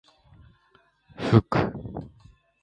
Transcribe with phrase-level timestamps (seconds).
[1.17, 1.55] ふく